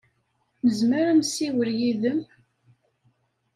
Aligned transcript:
Nezmer 0.65 1.03
ad 1.11 1.15
nessiwel 1.19 1.71
yid-m? 1.79 2.19